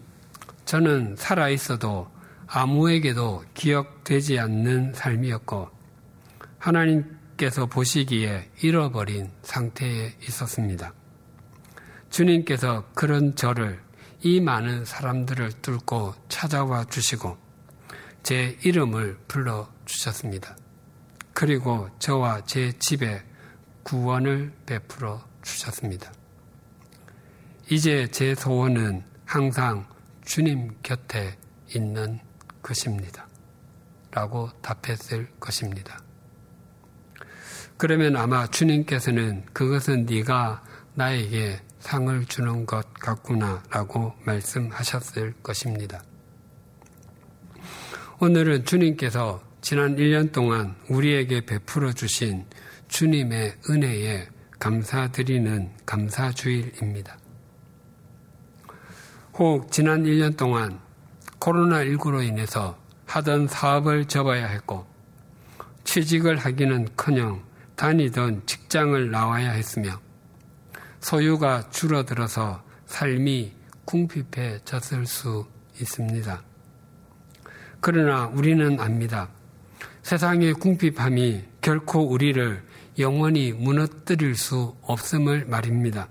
[0.65, 2.09] 저는 살아 있어도
[2.47, 5.69] 아무에게도 기억되지 않는 삶이었고
[6.57, 10.93] 하나님께서 보시기에 잃어버린 상태에 있었습니다.
[12.09, 13.79] 주님께서 그런 저를
[14.21, 17.37] 이 많은 사람들을 뚫고 찾아와 주시고
[18.23, 20.57] 제 이름을 불러 주셨습니다.
[21.33, 23.23] 그리고 저와 제 집에
[23.83, 26.11] 구원을 베풀어 주셨습니다.
[27.69, 29.87] 이제 제 소원은 항상
[30.25, 31.37] 주님 곁에
[31.75, 32.19] 있는
[32.61, 33.27] 것입니다.
[34.11, 35.99] 라고 답했을 것입니다.
[37.77, 40.63] 그러면 아마 주님께서는 그것은 네가
[40.95, 46.03] 나에게 상을 주는 것 같구나 라고 말씀하셨을 것입니다.
[48.19, 52.45] 오늘은 주님께서 지난 1년 동안 우리에게 베풀어 주신
[52.89, 54.27] 주님의 은혜에
[54.59, 57.17] 감사드리는 감사주일입니다.
[59.35, 60.81] 혹 지난 1년 동안
[61.39, 64.85] 코로나19로 인해서 하던 사업을 접어야 했고
[65.85, 67.41] 취직을 하기는 커녕
[67.77, 70.01] 다니던 직장을 나와야 했으며
[70.99, 73.53] 소유가 줄어들어서 삶이
[73.85, 75.45] 궁핍해졌을 수
[75.79, 76.41] 있습니다.
[77.79, 79.29] 그러나 우리는 압니다.
[80.03, 82.63] 세상의 궁핍함이 결코 우리를
[82.99, 86.07] 영원히 무너뜨릴 수 없음을 말입니다.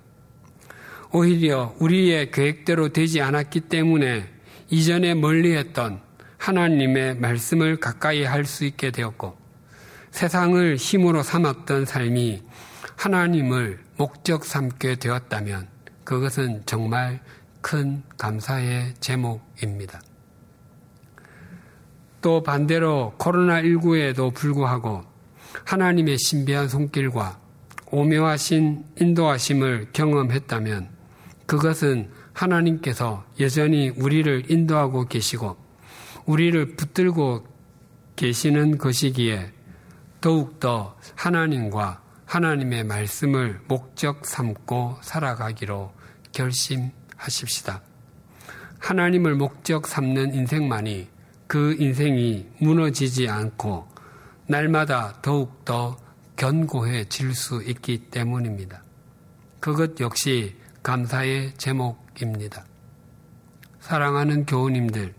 [1.13, 4.29] 오히려 우리의 계획대로 되지 않았기 때문에
[4.71, 6.01] 이전에 멀리했던
[6.39, 9.37] 하나님의 말씀을 가까이 할 수 있게 되었고
[10.11, 12.43] 세상을 힘으로 삼았던 삶이
[12.97, 15.69] 하나님을 목적 삼게 되었다면
[16.05, 17.21] 그것은 정말
[17.61, 20.01] 큰 감사의 제목입니다.
[22.21, 25.05] 또 반대로 코로나19에도 불구하고
[25.65, 27.39] 하나님의 신비한 손길과
[27.91, 30.89] 오묘하신 인도하심을 경험했다면
[31.47, 35.57] 그것은 하나님께서 여전히 우리를 인도하고 계시고
[36.27, 37.47] 우리를 붙들고
[38.17, 39.53] 계시는 것이기에
[40.21, 45.93] 더욱더 하나님과 하나님의 말씀을 목적 삼고 살아가기로
[46.33, 47.83] 결심하십시다.
[48.79, 51.09] 하나님을 목적 삼는 인생만이
[51.47, 53.89] 그 인생이 무너지지 않고
[54.47, 55.97] 날마다 더욱더
[56.37, 58.83] 견고해질 수 있기 때문입니다.
[59.61, 62.65] 그것 역시 감사의 제목입니다.
[63.81, 65.15] 사랑하는 교우님들,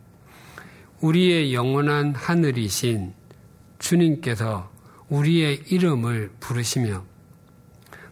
[1.01, 3.13] 우리의 영원한 하늘이신
[3.79, 4.69] 주님께서
[5.09, 7.05] 우리의 이름을 부르시며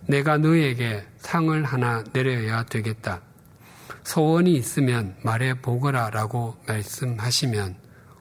[0.08, 3.22] 내가 너에게 상을 하나 내려야 되겠다.
[4.04, 7.76] 소원이 있으면 말해 보거라 라고 말씀하시면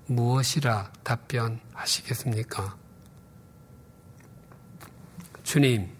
[0.06, 2.76] 무엇이라 답변하시겠습니까?
[5.42, 5.90] 주님,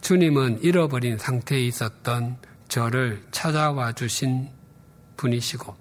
[0.00, 2.36] 주님은 잃어버린 상태에 있었던
[2.68, 4.50] 저를 찾아와 주신
[5.16, 5.76] 분이시고,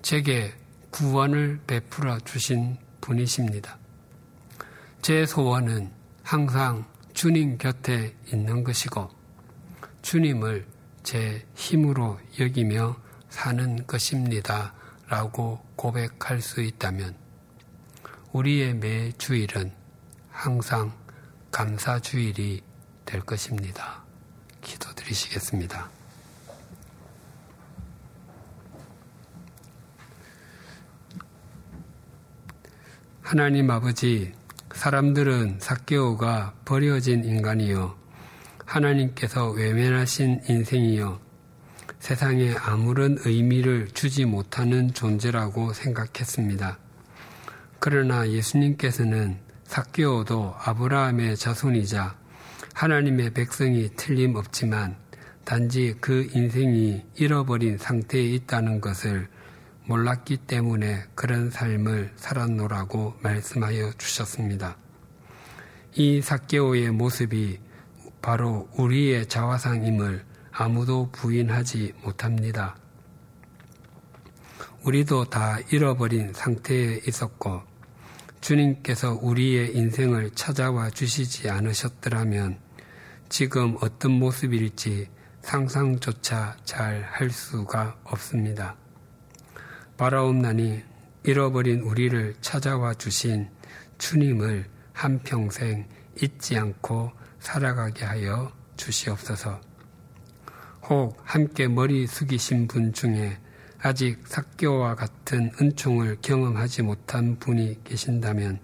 [0.00, 0.52] 제게
[0.90, 3.78] 구원을 베풀어 주신 분이십니다.
[5.04, 5.92] 제 소원은
[6.22, 9.10] 항상 주님 곁에 있는 것이고,
[10.00, 10.66] 주님을
[11.02, 12.96] 제 힘으로 여기며
[13.28, 14.72] 사는 것입니다.
[15.08, 17.14] 라고 고백할 수 있다면,
[18.32, 19.74] 우리의 매 주일은
[20.30, 20.90] 항상
[21.50, 22.62] 감사 주일이
[23.04, 24.02] 될 것입니다.
[24.62, 25.90] 기도드리시겠습니다.
[33.20, 34.32] 하나님 아버지,
[34.74, 37.94] 사람들은 사개오가 버려진 인간이요.
[38.66, 41.20] 하나님께서 외면하신 인생이요.
[42.00, 46.78] 세상에 아무런 의미를 주지 못하는 존재라고 생각했습니다.
[47.78, 52.16] 그러나 예수님께서는 사개오도 아브라함의 자손이자
[52.74, 54.96] 하나님의 백성이 틀림없지만
[55.44, 59.28] 단지 그 인생이 잃어버린 상태에 있다는 것을
[59.86, 64.76] 몰랐기 때문에 그런 삶을 살았노라고 말씀하여 주셨습니다.
[65.94, 67.60] 이 사개오의 모습이
[68.22, 72.76] 바로 우리의 자화상임을 아무도 부인하지 못합니다.
[74.84, 77.62] 우리도 다 잃어버린 상태에 있었고
[78.40, 82.58] 주님께서 우리의 인생을 찾아와 주시지 않으셨더라면
[83.28, 85.08] 지금 어떤 모습일지
[85.42, 88.76] 상상조차 잘 할 수가 없습니다.
[89.96, 90.82] 바라옵나니
[91.22, 93.48] 잃어버린 우리를 찾아와 주신
[93.98, 95.86] 주님을 한평생
[96.20, 99.60] 잊지 않고 살아가게 하여 주시옵소서.
[100.88, 103.38] 혹 함께 머리 숙이신 분 중에
[103.80, 108.58] 아직 사교와 같은 은총을 경험하지 못한 분이 계신다면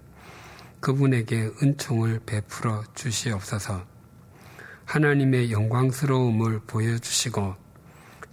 [0.79, 3.85] 그분에게 은총을 베풀어 주시옵소서.
[4.85, 7.55] 하나님의 영광스러움을 보여주시고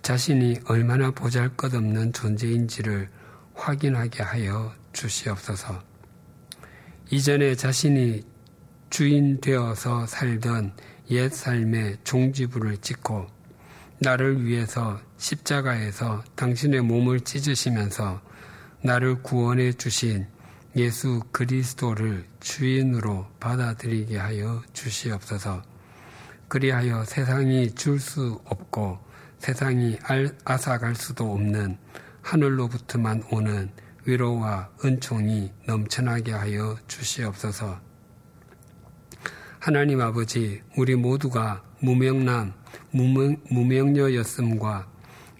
[0.08, 3.10] 자신이 얼마나 보잘 것 없는 존재인지를
[3.52, 5.82] 확인하게 하여 주시옵소서.
[7.10, 8.24] 이전에 자신이
[8.88, 10.72] 주인 되어서 살던
[11.10, 13.26] 옛 삶의 종지부를 찍고
[13.98, 18.22] 나를 위해서 십자가에서 당신의 몸을 찢으시면서
[18.82, 20.26] 나를 구원해 주신
[20.74, 25.62] 예수 그리스도를 주인으로 받아들이게 하여 주시옵소서.
[26.48, 29.06] 그리하여 세상이 줄 수 없고
[29.38, 29.98] 세상이
[30.44, 31.78] 앗아갈 수도 없는
[32.22, 33.70] 하늘로부터만 오는
[34.04, 37.80] 위로와 은총이 넘쳐나게 하여 주시옵소서.
[39.58, 42.54] 하나님 아버지, 우리 모두가 무명남,
[42.90, 44.88] 무명, 무명녀였음과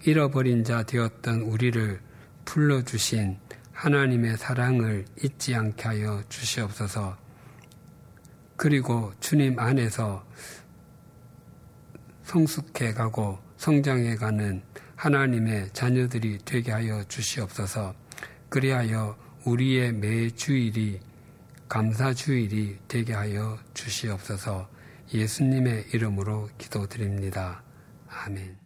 [0.05, 2.01] 잃어버린 자 되었던 우리를
[2.45, 3.37] 불러주신
[3.71, 7.17] 하나님의 사랑을 잊지 않게 하여 주시옵소서.
[8.55, 10.25] 그리고 주님 안에서
[12.23, 14.61] 성숙해 가고 성장해 가는
[14.95, 17.93] 하나님의 자녀들이 되게 하여 주시옵소서.
[18.47, 21.01] 그리하여 우리의 매 주일이
[21.67, 24.69] 감사 주일이 되게 하여 주시옵소서.
[25.13, 27.61] 예수님의 이름으로 기도드립니다.
[28.07, 28.58] 아멘.